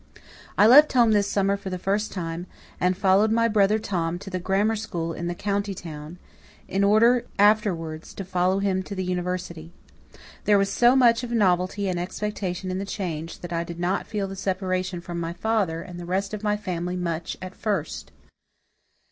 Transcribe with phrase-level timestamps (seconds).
[0.57, 2.47] I left home this summer for the first time,
[2.79, 6.17] and followed my brother Tom to the grammar school in the county town,
[6.67, 9.71] in order afterwards to follow him to the University.
[10.45, 14.07] There was so much of novelty and expectation in the change, that I did not
[14.07, 18.11] feel the separation from my father and the rest of my family much at first.